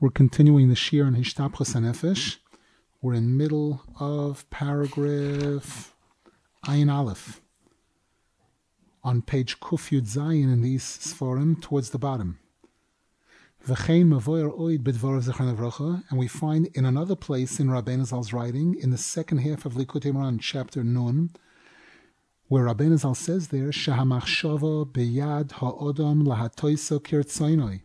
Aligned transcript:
We're 0.00 0.10
continuing 0.10 0.68
the 0.68 0.76
Shiur 0.76 1.04
on 1.08 1.16
Hishtapchus 1.16 1.74
Hanefesh. 1.74 2.36
We're 3.02 3.14
in 3.14 3.36
middle 3.36 3.82
of 3.98 4.48
paragraph 4.48 5.92
Ayin 6.64 6.88
Aleph 6.88 7.40
on 9.02 9.22
page 9.22 9.58
Kuf 9.58 9.90
Yud 9.90 10.06
Zayin 10.06 10.52
in 10.52 10.62
these 10.62 10.84
Sforim 10.84 11.60
towards 11.60 11.90
the 11.90 11.98
bottom. 11.98 12.38
And 13.66 13.76
we 16.12 16.28
find 16.28 16.66
in 16.74 16.84
another 16.84 17.16
place 17.16 17.58
in 17.58 17.66
Rabbeinu 17.66 18.06
Zal's 18.06 18.32
writing, 18.32 18.76
in 18.80 18.90
the 18.90 18.98
second 18.98 19.38
half 19.38 19.66
of 19.66 19.72
Likutei 19.72 20.12
Moharan, 20.12 20.38
chapter 20.40 20.84
Nun, 20.84 21.30
where 22.46 22.66
Rabbeinu 22.66 22.98
Zal 23.00 23.16
says 23.16 23.48
there, 23.48 23.70
Shahamachshava 23.70 24.92
beyad 24.92 25.50
ha'odam 25.50 26.22
lahatoiso 26.24 27.00
kirtzoinoi, 27.00 27.80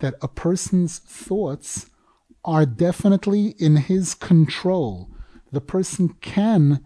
that 0.00 0.14
a 0.22 0.28
person's 0.28 0.98
thoughts 0.98 1.90
are 2.44 2.66
definitely 2.66 3.54
in 3.58 3.76
his 3.76 4.14
control. 4.14 5.10
The 5.52 5.60
person 5.60 6.10
can 6.20 6.84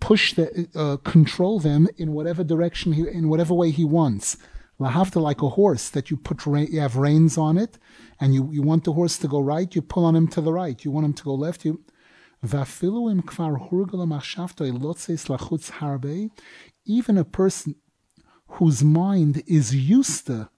push 0.00 0.34
the 0.34 0.68
uh, 0.74 0.96
control 1.08 1.60
them 1.60 1.88
in 1.96 2.12
whatever 2.12 2.42
direction 2.42 2.92
he, 2.92 3.08
in 3.08 3.28
whatever 3.28 3.54
way 3.54 3.70
he 3.70 3.84
wants. 3.84 4.36
Lahavta 4.80 5.20
like 5.22 5.42
a 5.42 5.50
horse 5.50 5.90
that 5.90 6.10
you 6.10 6.16
put 6.16 6.44
you 6.44 6.80
have 6.80 6.96
reins 6.96 7.38
on 7.38 7.56
it, 7.56 7.78
and 8.20 8.34
you, 8.34 8.50
you 8.50 8.62
want 8.62 8.84
the 8.84 8.92
horse 8.92 9.16
to 9.18 9.28
go 9.28 9.40
right, 9.40 9.74
you 9.74 9.82
pull 9.82 10.04
on 10.04 10.16
him 10.16 10.26
to 10.28 10.40
the 10.40 10.52
right. 10.52 10.84
You 10.84 10.90
want 10.90 11.06
him 11.06 11.12
to 11.14 11.22
go 11.22 11.34
left, 11.34 11.64
you. 11.64 11.84
Even 16.84 17.18
a 17.18 17.24
person 17.24 17.76
whose 18.48 18.82
mind 18.82 19.42
is 19.46 19.74
used 19.74 20.26
to 20.26 20.48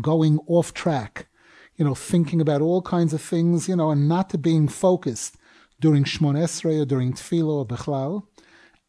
going 0.00 0.38
off 0.46 0.72
track, 0.74 1.28
you 1.76 1.84
know, 1.84 1.94
thinking 1.94 2.40
about 2.40 2.60
all 2.60 2.82
kinds 2.82 3.12
of 3.12 3.20
things, 3.20 3.68
you 3.68 3.76
know, 3.76 3.90
and 3.90 4.08
not 4.08 4.40
being 4.42 4.68
focused 4.68 5.36
during 5.80 6.04
Shmon 6.04 6.36
Esrei 6.38 6.82
or 6.82 6.84
during 6.84 7.12
Tefillah 7.12 7.60
or 7.60 7.66
Bechlal. 7.66 8.24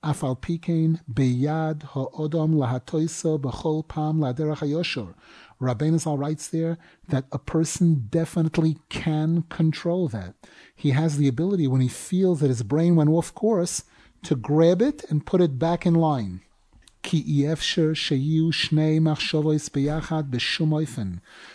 Afal 0.04 0.40
pikein 0.40 1.00
beyad 1.12 1.84
ha'odom 1.84 2.56
lahatoiso 2.56 3.40
b'chol 3.40 3.88
pam 3.88 4.20
laderach 4.20 4.58
hayoshor. 4.58 5.14
Rabbeinu 5.62 6.00
Zal 6.00 6.18
writes 6.18 6.48
there 6.48 6.80
that 7.10 7.26
a 7.32 7.38
person 7.38 8.08
definitely 8.10 8.78
can 8.90 9.44
control 9.44 10.08
that. 10.08 10.34
He 10.76 10.90
has 10.90 11.18
the 11.18 11.28
ability 11.28 11.68
when 11.68 11.82
he 11.82 11.88
feels 11.88 12.40
that 12.40 12.48
his 12.48 12.64
brain 12.64 12.96
went 12.96 13.12
off 13.12 13.34
course 13.36 13.84
to 14.24 14.36
grab 14.36 14.82
it 14.82 15.06
and 15.10 15.26
put 15.26 15.40
it 15.40 15.60
back 15.60 15.86
in 15.86 15.94
line. 15.94 16.42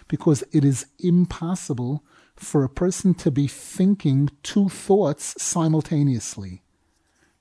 Because 0.09 0.45
it 0.53 0.65
is 0.65 0.87
impossible 0.99 2.05
for 2.35 2.65
a 2.65 2.69
person 2.69 3.15
to 3.15 3.31
be 3.31 3.47
thinking 3.47 4.31
two 4.43 4.69
thoughts 4.69 5.43
simultaneously. 5.43 6.63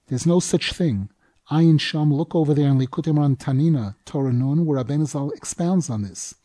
There's 0.08 0.26
no 0.26 0.39
such 0.39 0.72
thing. 0.73 1.09
Ayin 1.52 1.80
Sham, 1.80 2.14
look 2.14 2.33
over 2.33 2.53
there 2.53 2.70
in 2.70 2.80
Likutei 2.80 3.14
Moharan 3.14 3.38
Tanina, 3.38 3.95
Torah 4.06 4.33
Nun, 4.33 4.66
where 4.66 4.83
Rabbeinu 4.83 5.08
Zal 5.08 5.31
expounds 5.31 5.89
on 5.89 6.02
this. 6.02 6.36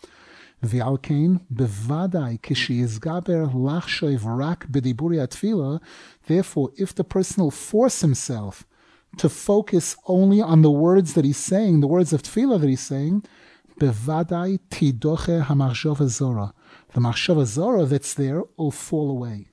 V'alkein, 0.62 1.40
bevadai 1.52 2.38
kishiyizgaber 2.40 3.52
lachshoiv 3.54 4.20
rak 4.24 4.66
b'diburi 4.68 5.16
atfila. 5.16 5.80
Therefore, 6.26 6.70
if 6.76 6.94
the 6.94 7.04
person 7.04 7.42
will 7.42 7.50
force 7.50 8.02
himself 8.02 8.66
to 9.18 9.28
focus 9.28 9.96
only 10.06 10.40
on 10.40 10.62
the 10.62 10.70
words 10.70 11.14
that 11.14 11.24
he's 11.24 11.36
saying, 11.36 11.80
the 11.80 11.86
words 11.86 12.12
of 12.12 12.22
tefillah 12.22 12.60
that 12.60 12.68
he's 12.68 12.80
saying, 12.80 13.24
bevadai 13.78 14.58
tidoche 14.70 15.44
hamachshava 15.46 16.06
zora. 16.06 16.52
The 16.92 17.00
machshava 17.00 17.44
zora 17.44 17.84
that's 17.84 18.14
there 18.14 18.42
will 18.56 18.70
fall 18.70 19.10
away. 19.10 19.48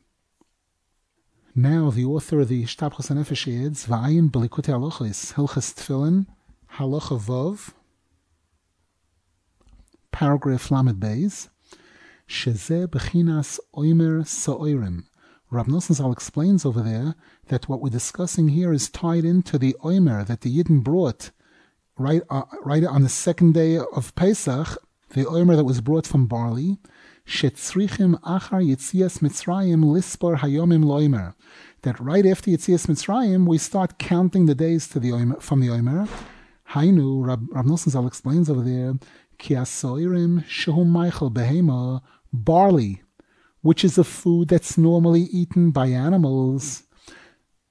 Now, 1.55 1.89
the 1.89 2.05
author 2.05 2.41
of 2.41 2.49
the 2.49 2.63
Hishtapchus 2.63 3.09
HaNefesh 3.09 3.65
adds, 3.65 3.87
V'ayin 3.87 4.29
Belikutei 4.29 4.75
Halachos, 4.75 5.33
Hilchas 5.33 5.73
Tefillin, 5.73 6.27
Halacha 6.73 7.19
Vov, 7.19 7.73
paragraph 10.11 10.69
Lamed 10.69 10.99
Beis, 10.99 11.49
Sheze 12.27 12.85
Bechinas 12.85 13.59
Oimer 13.75 14.27
Sa'oirim. 14.27 15.05
Rav 15.49 15.67
Nosson 15.67 15.95
Zal 15.95 16.11
explains 16.11 16.65
over 16.65 16.81
there 16.81 17.15
that 17.47 17.69
what 17.69 17.79
we're 17.79 17.89
discussing 17.89 18.49
here 18.49 18.73
is 18.73 18.89
tied 18.89 19.23
into 19.23 19.57
the 19.57 19.77
Omer 19.81 20.25
that 20.25 20.41
the 20.41 20.53
Yidden 20.53 20.83
brought 20.83 21.31
right, 21.97 22.21
uh, 22.29 22.43
right 22.65 22.83
on 22.83 23.01
the 23.01 23.09
second 23.09 23.53
day 23.53 23.77
of 23.77 24.13
Pesach, 24.15 24.77
the 25.11 25.25
Omer 25.25 25.55
that 25.55 25.63
was 25.63 25.79
brought 25.79 26.05
from 26.05 26.27
barley, 26.27 26.79
Shetzrichim 27.25 28.19
achar 28.21 28.61
Yitzias 28.61 29.19
Mitzrayim 29.19 29.85
lispor 29.85 30.37
hayomim 30.37 30.83
loimer. 30.83 31.33
That 31.83 31.97
right 31.97 32.25
after 32.25 32.51
Yitzias 32.51 32.87
Mitzrayim, 32.87 33.47
we 33.47 33.57
start 33.57 33.97
counting 33.97 34.47
the 34.47 34.55
days 34.55 34.89
to 34.89 34.99
the 34.99 35.11
oimer, 35.11 35.41
from 35.41 35.61
the 35.61 35.69
Omer. 35.69 36.09
Hainu, 36.71 37.25
Rab, 37.25 37.47
Rab 37.51 37.65
Nosson 37.65 37.91
Zal 37.91 38.05
explains 38.05 38.49
over 38.49 38.61
there, 38.61 38.95
Ki 39.37 39.53
asoirim 39.53 40.43
shehum 40.43 40.87
Michael 40.87 41.31
behema, 41.31 42.01
barley, 42.33 43.03
which 43.61 43.83
is 43.83 43.97
a 43.97 44.03
food 44.03 44.47
that's 44.49 44.77
normally 44.77 45.23
eaten 45.23 45.71
by 45.71 45.87
animals. 45.87 46.83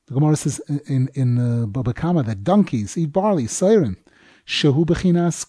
The 0.06 0.14
Gemara 0.14 0.36
says 0.36 0.60
in 0.86 1.08
in 1.14 1.38
uh, 1.38 1.66
Baba 1.66 1.92
Kama 1.92 2.22
that 2.24 2.44
donkeys 2.44 2.96
eat 2.96 3.12
barley. 3.12 3.46
Shehu 3.46 4.84
bechinas 4.86 5.44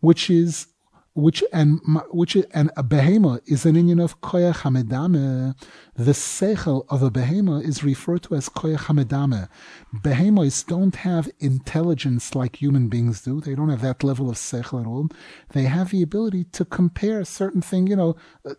which 0.00 0.30
is 0.30 0.66
which 1.14 1.42
and 1.52 1.80
which 2.10 2.36
and 2.52 2.70
a 2.76 2.84
behema 2.84 3.40
is 3.46 3.66
an 3.66 3.74
union 3.74 3.98
of 3.98 4.20
koyach 4.20 4.58
hamedame. 4.58 5.54
The 5.94 6.12
sechel 6.12 6.86
of 6.88 7.02
a 7.02 7.10
behema 7.10 7.62
is 7.64 7.82
referred 7.82 8.22
to 8.24 8.36
as 8.36 8.48
koyach 8.48 8.86
hamedame. 8.86 9.48
Behemos 9.94 10.64
don't 10.66 10.94
have 10.96 11.28
intelligence 11.40 12.34
like 12.34 12.56
human 12.56 12.88
beings 12.88 13.22
do. 13.22 13.40
They 13.40 13.54
don't 13.54 13.70
have 13.70 13.82
that 13.82 14.04
level 14.04 14.30
of 14.30 14.36
sechel 14.36 14.80
at 14.80 14.86
all. 14.86 15.08
They 15.52 15.64
have 15.64 15.90
the 15.90 16.02
ability 16.02 16.44
to 16.52 16.64
compare 16.64 17.24
certain 17.24 17.60
thing, 17.60 17.88
you 17.88 17.96
know, 17.96 18.16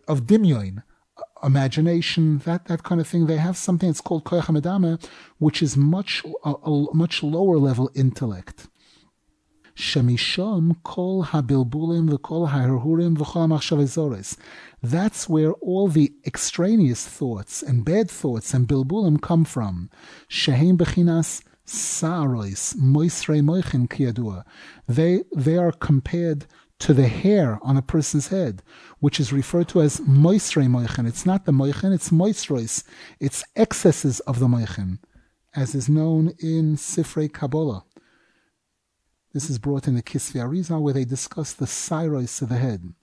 of 0.08 0.24
dimyoin, 0.24 0.84
uh, 1.18 1.48
imagination, 1.48 2.40
that 2.40 2.66
that 2.66 2.84
kind 2.84 3.00
of 3.00 3.08
thing. 3.08 3.28
They 3.28 3.38
have 3.38 3.56
something 3.56 3.88
that's 3.88 4.02
called 4.02 4.26
koyach 4.26 4.44
hamedame, 4.44 5.02
which 5.38 5.64
is 5.64 5.78
much 5.78 6.24
a, 6.44 6.50
a 6.52 6.94
much 6.94 7.24
lower 7.24 7.58
level 7.58 7.90
intellect. 7.96 8.68
Shemisham 9.76 10.76
kol 10.84 11.26
habilbulim 11.26 12.10
v'kol 12.10 12.50
ha'herhurim 12.50 13.18
v'chol 13.18 13.50
ha'machshavizores. 13.50 14.38
That's 14.84 15.30
where 15.30 15.54
all 15.54 15.88
the 15.88 16.14
extraneous 16.26 17.08
thoughts 17.08 17.62
and 17.62 17.86
bad 17.86 18.10
thoughts 18.10 18.54
and 18.54 18.68
bilbulim 18.68 19.22
come 19.22 19.46
from. 19.46 19.90
Shehem 20.28 20.78
bechinas 20.78 21.42
sa'arois 21.66 22.76
moisrei 22.76 23.42
moichin 23.42 23.88
kiyadua. 23.88 24.44
They, 24.88 25.24
they 25.36 25.58
are 25.58 25.72
compared 25.72 26.46
to 26.80 26.94
the 26.94 27.08
hair 27.08 27.60
on 27.62 27.78
a 27.78 27.82
person's 27.82 28.30
head, 28.30 28.64
which 29.00 29.20
is 29.20 29.32
referred 29.32 29.68
to 29.70 29.82
as 29.82 30.00
moisrei 30.02 30.68
moichin. 30.68 31.08
It's 31.08 31.26
not 31.26 31.46
the 31.46 31.52
moichin, 31.52 31.94
it's 31.94 32.10
moisrois. 32.10 32.84
It's 33.20 33.44
excesses 33.56 34.20
of 34.22 34.40
the 34.40 34.48
moichin, 34.48 34.98
as 35.56 35.76
is 35.76 35.88
known 35.88 36.34
in 36.40 36.76
Sifrei 36.76 37.32
Kabbalah. 37.32 37.86
This 39.34 39.50
is 39.50 39.60
brought 39.60 39.88
in 39.88 39.96
the 39.96 40.04
Kisvi 40.04 40.42
Arizal 40.42 40.82
where 40.82 40.94
they 40.94 41.06
discuss 41.06 41.54
the 41.54 41.66
siros 41.66 42.42
of 42.42 42.50
the 42.50 42.58
head. 42.58 42.94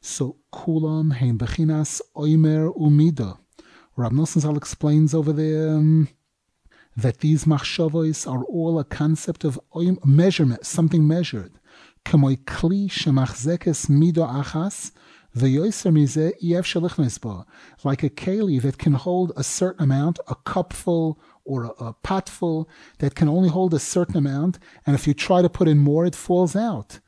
So 0.00 0.36
kulam 0.52 1.14
hein 1.14 1.36
bechinas 1.36 2.00
oimer 2.16 2.72
umida. 2.78 3.38
Rab 3.96 4.12
Nosson 4.12 4.40
Zal 4.40 4.56
explains 4.56 5.14
over 5.14 5.32
there 5.32 5.70
um, 5.70 6.08
that 6.96 7.18
these 7.18 7.44
machshavos 7.44 8.30
are 8.30 8.44
all 8.44 8.78
a 8.78 8.84
concept 8.84 9.42
of 9.42 9.58
oim, 9.74 9.98
measurement, 10.04 10.64
something 10.64 11.08
measured. 11.08 11.58
K'moy 12.04 12.36
kli 12.44 12.88
shemachzekes 12.88 13.90
mido 13.90 14.24
achas. 14.28 14.92
Like 15.36 15.56
a 18.04 18.10
keli 18.10 18.62
that 18.62 18.78
can 18.78 18.92
hold 18.92 19.32
a 19.36 19.42
certain 19.42 19.82
amount, 19.82 20.20
a 20.28 20.36
cupful 20.36 21.18
or 21.44 21.64
a, 21.64 21.68
a 21.84 21.92
pot 21.92 22.28
full 22.28 22.68
that 22.98 23.14
can 23.14 23.28
only 23.28 23.48
hold 23.48 23.74
a 23.74 23.78
certain 23.78 24.16
amount, 24.16 24.58
and 24.86 24.94
if 24.94 25.06
you 25.06 25.14
try 25.14 25.42
to 25.42 25.48
put 25.48 25.68
in 25.68 25.78
more, 25.78 26.06
it 26.06 26.14
falls 26.14 26.56
out. 26.56 27.00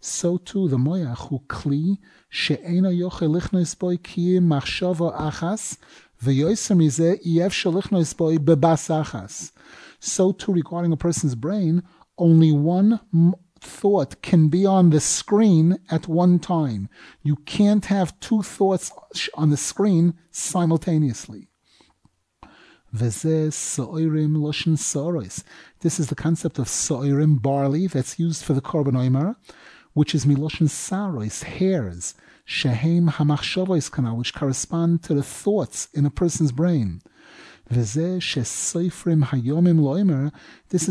So 0.00 0.36
too 0.36 0.68
the 0.68 0.76
moyach 0.76 1.28
who 1.28 1.42
kli 1.48 1.98
she'ena 2.28 2.90
yoche 2.90 3.26
lichnos 3.26 3.78
boy 3.78 3.96
ki 3.96 4.38
machshava 4.40 5.16
achas 5.18 5.78
v'yoyser 6.22 6.76
mizeh 6.76 7.24
yev 7.24 7.52
shalichnos 7.52 8.16
boy 8.16 8.36
bebas 8.36 8.90
achas. 8.90 9.52
So 10.00 10.32
too 10.32 10.52
regarding 10.52 10.92
a 10.92 10.96
person's 10.96 11.34
brain, 11.34 11.82
only 12.18 12.52
one 12.52 13.00
thought 13.60 14.20
can 14.20 14.48
be 14.48 14.66
on 14.66 14.90
the 14.90 15.00
screen 15.00 15.78
at 15.90 16.06
one 16.06 16.38
time. 16.38 16.88
You 17.22 17.36
can't 17.36 17.86
have 17.86 18.18
two 18.20 18.42
thoughts 18.42 18.92
on 19.34 19.50
the 19.50 19.56
screen 19.56 20.14
simultaneously. 20.30 21.48
This 22.96 23.24
is 23.24 23.66
the 23.66 23.82
concept 26.16 26.60
of 26.60 26.66
soirim 26.66 27.42
barley 27.42 27.88
that's 27.88 28.20
used 28.20 28.44
for 28.44 28.52
the 28.52 28.60
korban 28.60 28.92
oimer, 28.92 29.34
which 29.94 30.14
is 30.14 30.24
Miloshin 30.24 30.68
Sarois, 30.68 31.42
hairs, 31.42 32.14
Shehem 32.44 33.08
Hamachshavos 33.08 33.90
Kanal, 33.90 34.16
which 34.16 34.32
correspond 34.32 35.02
to 35.02 35.12
the 35.12 35.24
thoughts 35.24 35.88
in 35.92 36.06
a 36.06 36.10
person's 36.10 36.52
brain. 36.52 37.02
This 37.70 37.96
is 37.96 38.74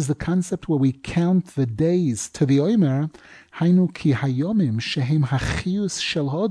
the 0.08 0.16
concept 0.18 0.68
where 0.68 0.80
we 0.80 0.92
count 0.92 1.54
the 1.56 1.68
days 1.68 2.30
to 2.30 2.48
the 2.48 2.60
Omer. 2.60 3.12
Hainu 3.58 3.94
ki 3.94 4.14
hayomim 4.14 4.82
shehem 4.82 5.26
hachius 5.26 6.02
shel 6.02 6.50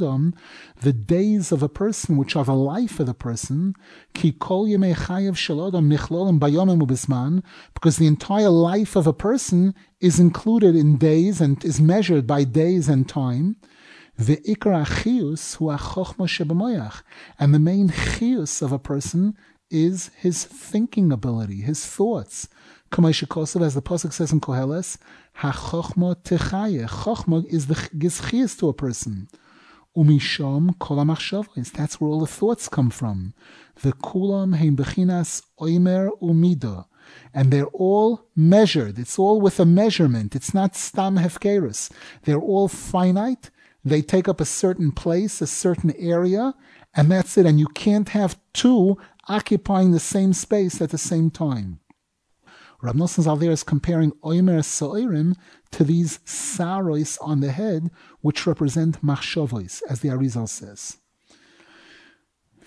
the 0.81 0.93
days 0.93 1.51
of 1.51 1.65
a 1.65 1.69
person 1.69 2.17
which 2.17 2.37
are 2.37 2.45
the 2.45 2.55
life 2.55 3.01
of 3.01 3.07
the 3.07 3.15
person. 3.15 3.75
Ki 4.15 4.31
kol 4.31 4.69
yemei 4.69 4.95
shel 5.35 5.73
bayomim 5.73 7.43
because 7.75 7.97
the 7.97 8.07
entire 8.07 8.49
life 8.49 8.95
of 8.95 9.09
a 9.09 9.13
person 9.13 9.75
is 10.01 10.21
included 10.21 10.77
in 10.77 10.99
days 10.99 11.41
and 11.41 11.65
is 11.65 11.81
measured 11.81 12.29
by 12.29 12.45
days 12.45 12.89
and 12.89 13.09
time. 13.09 13.57
Ve'ikra 14.21 14.85
achius 14.87 15.57
hu 15.57 15.65
achochma 15.65 16.29
shebemoyach, 16.29 17.03
and 17.41 17.53
the 17.53 17.59
main 17.59 17.89
chius 17.89 18.63
of 18.63 18.71
a 18.71 18.79
person 18.79 19.37
is 19.73 20.11
his 20.17 20.45
thinking 20.45 21.11
ability, 21.11 21.63
his 21.63 21.85
thoughts. 21.85 22.49
Kamaishikosav, 22.91 23.65
as 23.65 23.75
the 23.75 23.83
Pasuk 23.83 24.13
says 24.13 24.33
in 24.33 24.41
Koheles, 24.41 24.99
HaChochma 25.39 26.23
Techaye. 26.23 26.87
Chochma 26.87 27.45
is 27.47 27.67
the 27.67 27.75
gizchias 27.75 28.59
to 28.59 28.69
a 28.69 28.75
person. 28.75 29.29
Umishom 29.97 30.79
kol 30.79 31.05
That's 31.05 32.01
where 32.01 32.11
all 32.11 32.21
the 32.21 32.27
thoughts 32.27 32.69
come 32.69 32.91
from. 32.91 33.35
The 33.83 33.93
kulam 33.93 34.57
heim 34.57 34.77
bechinas 34.77 35.43
oimer 35.61 36.11
umida. 36.21 36.87
And 37.35 37.51
they're 37.51 37.67
all 37.67 38.27
measured. 38.37 38.99
It's 38.99 39.19
all 39.19 39.41
with 39.41 39.59
a 39.59 39.67
measurement. 39.67 40.37
It's 40.37 40.55
not 40.55 40.77
stam 40.77 41.17
hefkerus. 41.17 41.91
They're 42.23 42.39
all 42.39 42.69
finite. 42.69 43.51
They 43.85 44.01
take 44.01 44.29
up 44.29 44.41
a 44.41 44.45
certain 44.45 44.93
place, 44.93 45.41
a 45.41 45.47
certain 45.47 45.93
area, 45.97 46.55
and 46.95 47.11
that's 47.11 47.37
it. 47.37 47.47
And 47.47 47.59
you 47.59 47.67
can't 47.67 48.11
have 48.11 48.39
two 48.53 48.97
occupying 49.29 49.93
the 49.93 50.01
same 50.01 50.33
space 50.33 50.81
at 50.81 50.91
the 50.91 50.99
same 50.99 51.31
time. 51.31 51.81
Rab 52.83 52.97
Nosson 52.97 53.23
Zal 53.23 53.41
is 53.43 53.63
comparing 53.63 54.11
Oimer 54.25 54.59
Soirim 54.59 55.37
to 55.71 55.85
these 55.85 56.19
sarois 56.25 57.17
on 57.21 57.39
the 57.39 57.53
head, 57.53 57.91
which 58.23 58.45
represent 58.45 59.01
machshavos, 59.03 59.83
as 59.89 60.01
the 60.01 60.09
Arizal 60.09 60.49
says. 60.49 60.99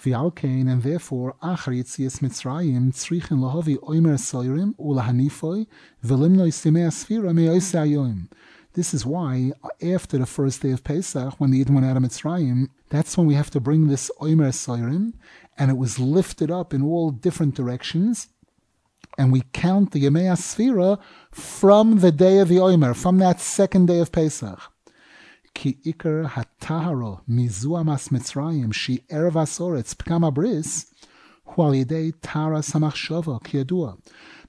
V'alkein, 0.02 0.72
and 0.72 0.84
therefore, 0.84 1.36
achar 1.44 1.75
yitzias 1.75 2.19
Mitzrayim, 2.22 2.94
tzrichin 2.94 3.40
lahavi 3.40 3.75
Oimer 3.80 4.18
Sa'irim, 4.18 4.74
ulahanifoi, 4.78 5.68
v'limnoi 6.06 6.51
simei 6.54 6.88
asfira 6.88 7.34
me'oise 7.34 7.75
ayoim. 7.75 8.30
This 8.75 8.94
is 8.94 9.06
why, 9.06 9.54
after 9.81 10.18
the 10.18 10.25
first 10.25 10.62
day 10.62 10.72
of 10.72 10.83
Pesach, 10.83 11.36
when 11.38 11.50
the 11.50 11.63
Yidden 11.63 11.75
went 11.75 11.86
out 11.86 11.95
of 11.95 12.04
Mitzrayim, 12.04 12.68
that's 12.89 13.18
when 13.18 13.25
we 13.25 13.33
have 13.33 13.50
to 13.51 13.62
bring 13.62 13.88
this 13.88 14.12
Oimer 14.19 14.51
Sairim, 14.51 15.13
and 15.57 15.72
it 15.72 15.77
was 15.77 15.98
lifted 15.98 16.51
up 16.51 16.74
in 16.74 16.81
all 16.81 17.10
different 17.10 17.56
directions. 17.56 18.27
And 19.18 19.31
we 19.31 19.44
count 19.54 19.92
the 19.92 20.04
Yemei 20.04 20.30
Sfira 20.36 21.00
from 21.31 22.00
the 22.00 22.12
day 22.12 22.39
of 22.39 22.50
the 22.50 22.57
Oimer, 22.57 22.94
from 22.94 23.18
that 23.19 23.39
second 23.39 23.86
day 23.86 24.00
of 24.00 24.12
Pesach. 24.12 24.60
Ki 25.54 25.77
ikar 25.86 26.31
hataharo 26.31 27.22
mizuamas 27.30 28.10
Mitzrayim 28.10 28.74
shi 28.74 28.98
erev 29.10 29.36
asoretz 29.36 29.95
pkam 29.95 30.30
abris 30.30 30.92
hu 31.45 31.62
al 31.62 32.12
tara 32.22 32.60
samachshava 32.60 33.42
kiyadua. 33.42 33.98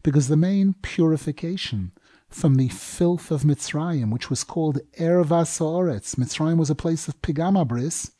Because 0.03 0.27
the 0.27 0.37
main 0.37 0.75
purification 0.83 1.93
from 2.29 2.57
the 2.57 2.69
filth 2.69 3.31
of 3.31 3.43
Mitzrayim, 3.43 4.11
which 4.11 4.31
was 4.31 4.45
called 4.45 4.81
Ervas 4.99 5.59
Haaretz. 5.59 6.17
Mitzrayim 6.17 6.59
was 6.59 6.71
a 6.71 6.75
place 6.75 7.09
of 7.09 7.21
pigamabris, 7.23 8.11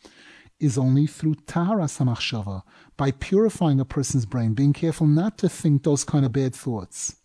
is 0.59 0.79
only 0.79 1.07
through 1.07 1.35
Tahara 1.47 1.85
Samachshava, 1.85 2.63
by 2.97 3.11
purifying 3.11 3.79
a 3.79 3.85
person's 3.85 4.25
brain, 4.25 4.55
being 4.55 4.73
careful 4.73 5.07
not 5.07 5.37
to 5.39 5.49
think 5.49 5.83
those 5.83 6.05
kind 6.05 6.25
of 6.25 6.33
bad 6.33 6.55
thoughts. 6.55 7.17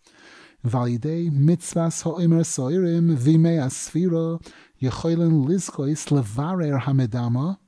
Validei 0.64 1.30
mitzvahs 1.30 2.02
ha'omer 2.02 2.42
soirim 2.42 3.16
vimei 3.16 3.58
asfira 3.58 4.40
yechoilin 4.80 5.46
lizkois 5.46 6.08
levarer 6.08 6.80
hamedama, 6.82 7.58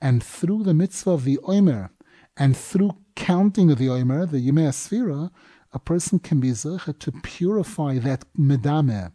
and 0.00 0.22
through 0.22 0.62
the 0.62 0.74
mitzvah 0.74 1.10
of 1.10 1.24
the 1.24 1.38
omer, 1.44 1.90
and 2.36 2.56
through 2.56 2.92
counting 3.16 3.70
of 3.70 3.78
the 3.78 3.88
omer, 3.88 4.26
the 4.26 4.38
yemei 4.38 4.68
asfira, 4.68 5.30
a 5.72 5.78
person 5.78 6.18
can 6.18 6.40
be 6.40 6.50
zeichet 6.50 6.98
to 7.00 7.12
purify 7.12 7.98
that 7.98 8.24
medame, 8.38 9.12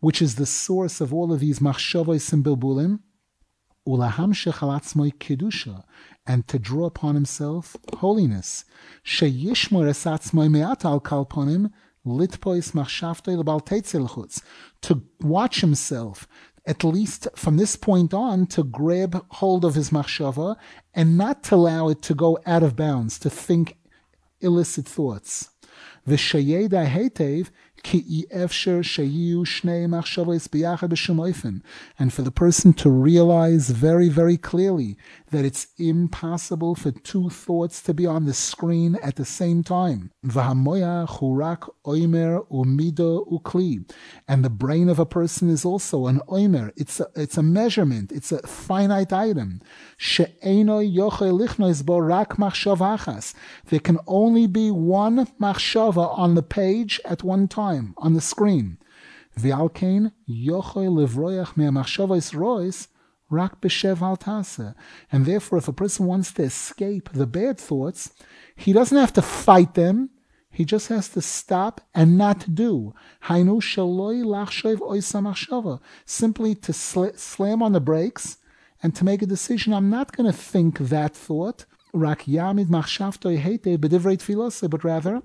which 0.00 0.20
is 0.20 0.34
the 0.34 0.46
source 0.46 1.00
of 1.00 1.14
all 1.14 1.32
of 1.32 1.40
these 1.40 1.60
machshavos 1.60 2.32
and 2.32 2.44
bilbulim, 2.44 3.00
kedusha, 3.86 5.84
and 6.26 6.48
to 6.48 6.58
draw 6.58 6.86
upon 6.86 7.14
himself 7.14 7.76
holiness. 7.98 8.64
Sheyishmor 9.04 9.88
esatzmoi 9.88 10.50
me'at 10.50 10.84
al 10.84 11.00
kalponim, 11.00 11.70
litpois 12.04 12.72
machshavtoi 12.72 13.42
lebal 13.42 13.62
to 14.82 15.02
watch 15.20 15.60
himself, 15.60 16.28
at 16.66 16.84
least 16.84 17.28
from 17.34 17.56
this 17.56 17.76
point 17.76 18.14
on, 18.14 18.46
to 18.46 18.62
grab 18.62 19.24
hold 19.30 19.64
of 19.64 19.74
his 19.74 19.90
machshava 19.90 20.56
and 20.94 21.16
not 21.18 21.42
to 21.44 21.54
allow 21.54 21.88
it 21.88 22.02
to 22.02 22.14
go 22.14 22.38
out 22.46 22.62
of 22.62 22.76
bounds, 22.76 23.18
to 23.18 23.30
think 23.30 23.76
illicit 24.40 24.86
thoughts. 24.86 25.50
ושיידע 26.06 26.80
היטב 26.80 27.42
ki 27.84 28.26
efsher 28.34 28.82
sheyu 28.82 29.44
shnei 29.44 29.86
machshavos 29.86 30.48
biyachad 30.48 31.62
and 31.98 32.12
for 32.12 32.22
the 32.22 32.30
person 32.30 32.72
to 32.72 32.90
realize 32.90 33.70
very, 33.70 34.08
very 34.08 34.36
clearly 34.36 34.96
that 35.30 35.44
it's 35.44 35.68
impossible 35.78 36.74
for 36.74 36.90
two 36.90 37.28
thoughts 37.28 37.82
to 37.82 37.92
be 37.92 38.06
on 38.06 38.24
the 38.24 38.34
screen 38.34 38.96
at 39.02 39.16
the 39.16 39.24
same 39.24 39.62
time. 39.62 40.10
Oimer 41.86 42.46
umido 42.50 43.28
ukli, 43.30 43.84
and 44.26 44.44
the 44.44 44.50
brain 44.50 44.88
of 44.88 44.98
a 44.98 45.06
person 45.06 45.50
is 45.50 45.64
also 45.64 46.06
an 46.06 46.20
oimer. 46.28 46.72
It's 46.76 47.00
a, 47.00 47.06
it's 47.14 47.36
a 47.36 47.42
measurement. 47.42 48.10
It's 48.10 48.32
a 48.32 48.38
finite 48.46 49.12
item. 49.12 49.60
She'eno 49.98 50.80
lichnois 50.80 51.84
bo 51.84 51.98
rak 51.98 52.36
machshavachas. 52.36 53.34
There 53.66 53.80
can 53.80 53.98
only 54.06 54.46
be 54.46 54.70
one 54.70 55.26
machshava 55.40 56.16
on 56.18 56.34
the 56.34 56.42
page 56.42 57.00
at 57.04 57.22
one 57.22 57.48
time 57.48 57.73
on 57.96 58.14
the 58.14 58.20
screen. 58.20 58.78
V'alkein 59.38 60.12
yochel 60.28 60.92
livroyach 60.98 61.56
me'amachshavos 61.56 62.34
rois 62.34 62.88
rak 63.30 63.60
b'shev 63.60 64.00
al 64.00 64.76
And 65.10 65.26
therefore, 65.26 65.58
if 65.58 65.68
a 65.68 65.72
person 65.72 66.06
wants 66.06 66.32
to 66.32 66.42
escape 66.42 67.10
the 67.12 67.26
bad 67.26 67.58
thoughts, 67.58 68.12
he 68.54 68.72
doesn't 68.72 68.96
have 68.96 69.12
to 69.14 69.22
fight 69.22 69.74
them. 69.74 70.10
He 70.50 70.64
just 70.64 70.86
has 70.88 71.08
to 71.10 71.20
stop 71.20 71.80
and 71.94 72.16
not 72.16 72.54
do. 72.54 72.94
Hainu 73.24 73.60
shaloi 73.60 74.22
lachshev 74.22 74.78
oisa 74.78 75.80
Simply 76.04 76.54
to 76.54 76.72
sl- 76.72 77.16
slam 77.16 77.60
on 77.60 77.72
the 77.72 77.80
brakes 77.80 78.38
and 78.80 78.94
to 78.94 79.04
make 79.04 79.22
a 79.22 79.26
decision. 79.26 79.74
I'm 79.74 79.90
not 79.90 80.16
going 80.16 80.30
to 80.30 80.36
think 80.36 80.78
that 80.78 81.16
thought. 81.16 81.64
Rak 81.92 82.22
yamid 82.22 82.66
machshavtoi 82.66 83.38
hete 83.38 83.80
b'divrei 83.80 84.16
tfilose, 84.16 84.70
but 84.70 84.84
rather 84.84 85.22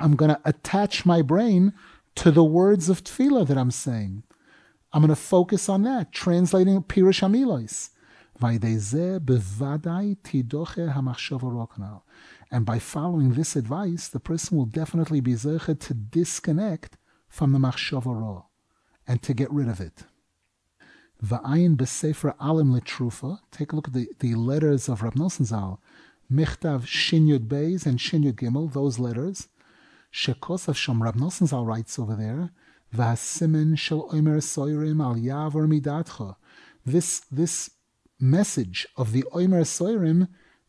I'm 0.00 0.16
going 0.16 0.30
to 0.30 0.40
attach 0.44 1.04
my 1.04 1.22
brain 1.22 1.74
to 2.16 2.30
the 2.30 2.44
words 2.44 2.88
of 2.88 3.04
tefillah 3.04 3.46
that 3.46 3.58
I'm 3.58 3.70
saying. 3.70 4.22
I'm 4.92 5.02
going 5.02 5.10
to 5.10 5.16
focus 5.16 5.68
on 5.68 5.82
that, 5.82 6.10
translating 6.10 6.82
Pirush 6.82 7.20
Hamilos. 7.20 7.90
And 12.50 12.66
by 12.66 12.78
following 12.78 13.34
this 13.34 13.54
advice, 13.54 14.08
the 14.08 14.20
person 14.20 14.56
will 14.56 14.64
definitely 14.64 15.20
be 15.20 15.34
zeichet 15.34 15.78
to 15.80 15.94
disconnect 15.94 16.96
from 17.28 17.52
the 17.52 17.58
machshava 17.58 18.44
and 19.06 19.22
to 19.22 19.34
get 19.34 19.52
rid 19.52 19.68
of 19.68 19.80
it. 19.80 20.04
Alim. 21.22 21.76
Take 21.76 23.72
a 23.72 23.76
look 23.76 23.88
at 23.88 23.94
the, 23.94 24.08
the 24.20 24.34
letters 24.34 24.88
of 24.88 25.02
Rab 25.02 25.14
Nosson 25.14 25.44
Zal. 25.44 25.80
Michtav 26.32 26.86
Shin 26.86 27.26
Yud 27.26 27.46
Beis 27.46 27.84
and 27.84 28.00
Shin 28.00 28.22
Gimel, 28.22 28.72
those 28.72 28.98
letters. 28.98 29.48
Shekosav 30.12 30.74
Shom 30.74 31.00
Rab 31.00 31.14
Nosson 31.14 31.46
Zal 31.46 31.64
writes 31.64 31.98
over 31.98 32.16
there. 32.16 32.50
V'hasimin 32.94 33.78
shel 33.78 34.08
omer 34.12 34.38
soirim 34.38 35.00
al 35.00 35.14
yavor 35.14 35.68
midatcha. 35.68 36.34
This 36.84 37.20
this 37.30 37.70
message 38.18 38.88
of 38.96 39.12
the 39.12 39.24
omer 39.32 39.62
soirim, 39.62 40.26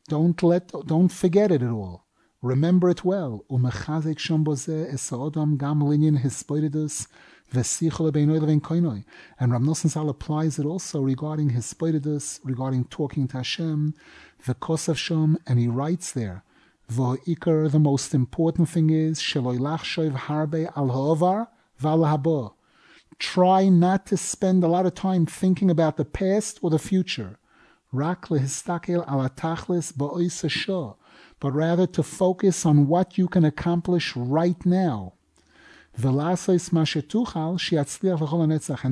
don't 0.07 0.43
let 0.43 0.71
don't 0.85 1.11
forget 1.11 1.51
it 1.51 1.63
at 1.63 1.71
all. 1.71 2.05
Remember 2.43 2.89
it 2.91 3.03
well. 3.03 3.43
Umechazik 3.49 4.17
shom 4.17 4.43
boze 4.43 4.93
esodam 4.93 5.57
gam 5.57 5.81
linyan 5.81 6.21
hispoidus 6.21 7.07
v'sichol 7.51 8.11
beinoy 8.11 8.39
levin 8.39 8.61
koinoy. 8.61 9.03
And 9.39 9.51
Rab 9.51 9.63
Nosson 9.63 9.89
Zal 9.89 10.09
applies 10.09 10.59
it 10.59 10.67
also 10.67 11.01
regarding 11.01 11.49
hispoidus, 11.49 12.39
regarding 12.43 12.85
talking 12.85 13.27
to 13.29 13.37
Hashem, 13.37 13.95
v'kosav 14.45 14.95
shom, 14.95 15.37
and 15.47 15.57
he 15.57 15.67
writes 15.67 16.11
there. 16.11 16.43
The 16.93 17.79
most 17.79 18.13
important 18.13 18.67
thing 18.67 18.89
is, 18.89 19.21
sheloy 19.21 19.57
lachshoiv 19.59 20.11
harbe 20.11 20.69
al 20.75 20.89
ha'ovar, 20.89 21.47
Try 23.17 23.69
not 23.69 24.05
to 24.07 24.17
spend 24.17 24.61
a 24.61 24.67
lot 24.67 24.85
of 24.85 24.93
time 24.93 25.25
thinking 25.25 25.71
about 25.71 25.95
the 25.95 26.03
past 26.03 26.59
or 26.61 26.69
the 26.69 26.77
future. 26.77 27.39
Rak 27.93 28.27
lehistakel 28.27 29.05
but 31.39 31.51
rather 31.53 31.87
to 31.87 32.03
focus 32.03 32.65
on 32.65 32.87
what 32.87 33.17
you 33.17 33.29
can 33.29 33.45
accomplish 33.45 34.13
right 34.17 34.65
now. 34.65 35.13
And 35.93 36.03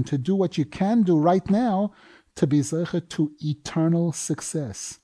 to 0.07 0.17
do 0.17 0.35
what 0.35 0.57
you 0.57 0.65
can 0.65 1.03
do 1.03 1.17
right 1.19 1.49
now 1.49 1.91
to 2.35 2.47
be 2.47 2.63
to 2.63 3.31
eternal 3.41 4.13
success 4.13 4.98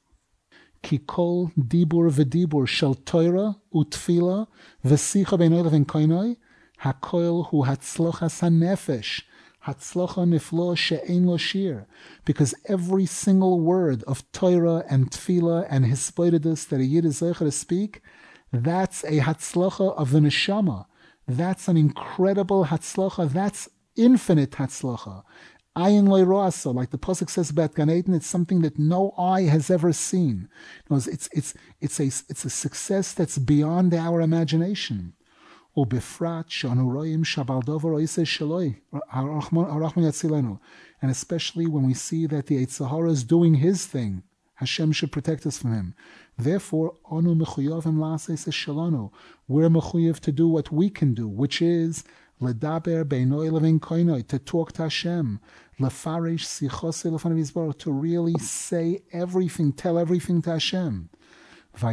כי 0.83 0.99
כל 1.07 1.45
דיבור 1.59 2.05
ודיבור 2.13 2.67
של 2.67 2.95
תוירה 3.05 3.51
ותפילה 3.75 4.43
ושיחה 4.85 5.37
בין 5.37 5.53
אוהל 5.53 5.67
ובין 5.67 5.85
קוינוי, 5.85 6.35
הכל 6.83 7.43
הוא 7.51 7.67
הצלוחס 7.67 8.45
הנפש, 8.45 9.31
הצלוחה 9.65 10.25
נפלא 10.25 10.73
שאין 10.75 11.25
לו 11.25 11.39
שיר. 11.39 11.79
Because 12.27 12.55
every 12.67 13.07
single 13.07 13.61
word 13.61 14.03
of 14.07 14.23
Torah 14.33 14.83
and 14.89 15.11
tefillah 15.11 15.67
and 15.69 15.85
hispoidedus 15.85 16.69
that 16.69 16.81
a 16.81 16.85
Yid 16.85 17.05
is 17.05 17.19
to 17.21 17.51
speak, 17.51 18.01
that's 18.53 19.05
a 19.05 19.19
hatzlocha 19.21 19.97
of 19.97 20.13
the 20.13 20.21
neshama. 20.21 20.87
That's 21.29 21.69
an 21.69 21.77
incredible 21.77 22.65
hatzlocha. 22.67 23.31
That's 23.31 23.69
infinite 23.97 24.53
hatzlocha. 24.53 25.23
Ayin 25.76 26.08
Loiroasa, 26.08 26.74
like 26.74 26.92
the 26.92 26.98
Pasuk 26.98 27.30
says 27.30 27.50
about 27.50 27.76
Gan 27.76 27.90
Eden, 27.90 28.14
it's 28.14 28.28
something 28.28 28.62
that 28.62 28.80
no 28.80 29.14
eye 29.18 29.42
has 29.42 29.70
ever 29.70 29.92
seen. 29.92 30.48
It's, 30.90 31.28
it's, 31.34 31.54
it's, 31.82 32.00
a, 32.00 32.06
it's 32.06 32.46
a 32.46 32.50
success 32.50 33.12
that's 33.12 33.38
beyond 33.38 33.94
our 33.94 34.22
imagination. 34.22 35.14
And 35.76 35.92
especially 41.12 41.68
when 41.68 41.86
we 41.86 41.94
see 41.94 42.26
that 42.28 42.46
the 42.48 42.66
Eitzahara 42.66 43.12
is 43.12 43.24
doing 43.26 43.56
his 43.56 43.86
thing, 43.86 44.24
Hashem 44.56 44.94
should 44.94 45.12
protect 45.12 45.46
us 45.46 45.58
from 45.58 45.74
him. 45.74 45.94
Therefore, 46.38 46.96
onu 47.12 47.36
mechuyavim. 47.36 49.12
We're 49.50 49.70
mechuyav 49.70 50.20
to 50.22 50.32
do 50.32 50.48
what 50.48 50.72
we 50.72 50.90
can 50.90 51.14
do, 51.14 51.28
which 51.28 51.62
is 51.62 52.06
ledaber 52.42 53.04
beinoy 53.04 53.52
levin 53.52 53.82
koinoi, 53.82 54.26
to 54.28 54.40
talk 54.40 54.72
to 54.74 54.84
Hashem, 54.84 55.42
lefarish 55.80 56.46
sichose 56.46 57.12
lefanav 57.12 57.78
to 57.80 57.92
really 57.92 58.36
say 58.40 59.04
everything, 59.12 59.74
tell 59.74 59.98
everything 59.98 60.42
to 60.44 60.52
Hashem. 60.52 61.10
And 61.82 61.92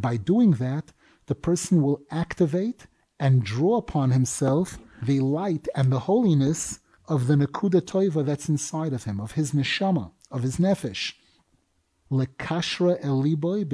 by 0.00 0.16
doing 0.16 0.50
that, 0.52 0.92
the 1.26 1.34
person 1.34 1.82
will 1.82 2.00
activate 2.10 2.86
and 3.18 3.44
draw 3.44 3.76
upon 3.76 4.10
himself 4.12 4.78
the 5.02 5.20
light 5.20 5.68
and 5.74 5.92
the 5.92 6.00
holiness 6.00 6.80
of 7.06 7.26
the 7.26 7.34
Nakuda 7.34 7.82
Toiva 7.82 8.24
that's 8.24 8.48
inside 8.48 8.94
of 8.94 9.04
him, 9.04 9.20
of 9.20 9.32
his 9.32 9.52
neshama, 9.52 10.12
of 10.30 10.42
his 10.42 10.56
nefesh. 10.56 11.12
Lekashra 12.10 13.02
eliboy. 13.04 13.66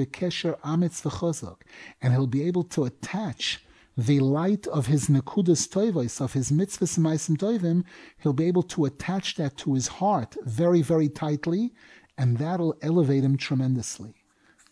And 2.01 2.13
he'll 2.13 2.27
be 2.27 2.43
able 2.43 2.63
to 2.65 2.83
attach 2.83 3.63
the 3.97 4.19
light 4.19 4.67
of 4.67 4.85
his 4.85 5.07
nekudas 5.07 5.67
toivos, 5.67 6.21
of 6.21 6.33
his 6.33 6.51
mitzvahs 6.51 6.99
maisim 6.99 7.35
toivim, 7.35 7.83
he'll 8.19 8.31
be 8.31 8.45
able 8.45 8.61
to 8.61 8.85
attach 8.85 9.35
that 9.35 9.57
to 9.57 9.73
his 9.73 9.87
heart 9.87 10.37
very, 10.43 10.83
very 10.83 11.09
tightly, 11.09 11.73
and 12.15 12.37
that'll 12.37 12.77
elevate 12.83 13.23
him 13.23 13.37
tremendously. 13.37 14.13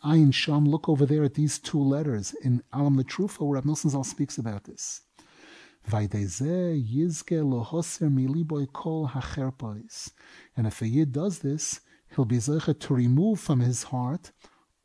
Ayin 0.03 0.31
Sham, 0.31 0.65
look 0.65 0.87
over 0.87 1.07
there 1.07 1.23
at 1.23 1.33
these 1.33 1.57
two 1.57 1.81
letters 1.81 2.35
in 2.43 2.61
Alam 2.71 2.97
Letrufa, 2.97 3.39
where 3.39 3.59
Rav 3.59 3.75
Zal 3.75 4.03
speaks 4.03 4.37
about 4.37 4.65
this. 4.65 5.01
And 5.91 6.11
if 10.67 10.81
a 10.81 10.87
Yid 10.87 11.11
does 11.11 11.39
this, 11.39 11.81
he'll 12.15 12.25
be 12.25 12.37
zeichet 12.37 12.79
to 12.79 12.93
remove 12.93 13.39
from 13.39 13.59
his 13.59 13.83
heart 13.83 14.31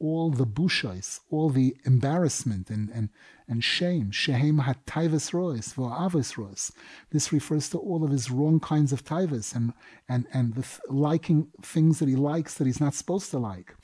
all 0.00 0.30
the 0.30 0.46
bushais, 0.46 1.20
all 1.30 1.50
the 1.50 1.76
embarrassment 1.84 2.70
and, 2.70 2.88
and, 2.90 3.10
and 3.46 3.62
shame. 3.62 4.10
Shehem 4.10 4.58
had 4.58 4.84
taivas 4.86 5.32
rois, 5.32 5.74
v'avis 5.74 6.36
rois. 6.38 6.72
This 7.10 7.32
refers 7.32 7.68
to 7.70 7.78
all 7.78 8.02
of 8.02 8.10
his 8.10 8.30
wrong 8.30 8.58
kinds 8.58 8.92
of 8.92 9.04
taivas 9.04 9.54
and, 9.54 9.74
and, 10.08 10.26
and 10.32 10.54
the 10.54 10.62
th- 10.62 10.80
liking 10.88 11.48
things 11.62 11.98
that 11.98 12.08
he 12.08 12.16
likes 12.16 12.54
that 12.54 12.66
he's 12.66 12.80
not 12.80 12.94
supposed 12.94 13.30
to 13.30 13.38
like. 13.38 13.74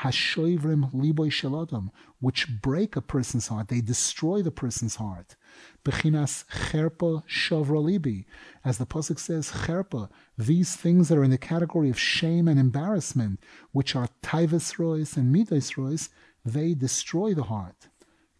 Hashoivrim 0.00 0.92
liboy 0.94 1.28
shalodom, 1.28 1.90
which 2.20 2.60
break 2.62 2.96
a 2.96 3.02
person's 3.02 3.48
heart. 3.48 3.68
They 3.68 3.82
destroy 3.82 4.40
the 4.40 4.50
person's 4.50 4.96
heart. 4.96 5.36
Bechinas 5.84 6.46
cherpa 6.48 7.22
shavra 7.26 7.82
libi. 7.84 8.24
As 8.64 8.78
the 8.78 8.86
Pasuk 8.86 9.18
says, 9.18 9.50
cherpa, 9.50 10.08
these 10.38 10.74
things 10.74 11.08
that 11.08 11.18
are 11.18 11.24
in 11.24 11.30
the 11.30 11.38
category 11.38 11.90
of 11.90 11.98
shame 11.98 12.48
and 12.48 12.58
embarrassment, 12.58 13.40
which 13.72 13.94
are 13.94 14.08
taivas 14.22 14.78
rois 14.78 15.18
and 15.18 15.30
midas 15.30 15.76
rois, 15.76 16.08
they 16.44 16.72
destroy 16.72 17.34
the 17.34 17.44
heart. 17.44 17.88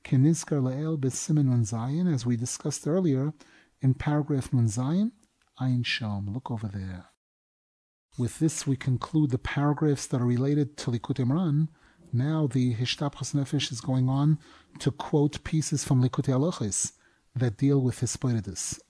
Kenizkar 0.03 0.63
leel 0.63 0.97
b'simen 0.97 1.45
nun 1.45 2.13
as 2.13 2.25
we 2.25 2.37
discussed 2.37 2.89
earlier 2.89 3.35
in 3.83 3.93
paragraph 3.93 4.51
nun 4.53 4.67
zayin, 4.67 5.13
ayin 5.61 5.85
shom. 5.85 6.33
Look 6.33 6.51
over 6.51 6.69
there. 6.69 7.10
With 8.19 8.39
this, 8.39 8.67
we 8.67 8.77
conclude 8.77 9.31
the 9.31 9.39
paragraphs 9.39 10.07
that 10.09 10.21
are 10.21 10.27
related 10.27 10.77
to 10.79 10.91
Likutei 10.91 11.25
Moharan. 11.25 11.69
Now 12.13 12.47
the 12.47 12.75
Hishtapchas 12.75 13.35
Nefesh 13.35 13.71
is 13.71 13.81
going 13.81 14.09
on 14.09 14.39
to 14.81 14.91
quote 14.91 15.43
pieces 15.45 15.85
from 15.85 16.03
Likutei 16.03 16.35
Halachos 16.35 16.93
that 17.37 17.57
deal 17.57 17.81
with 17.81 18.01
Hispoidus. 18.01 18.81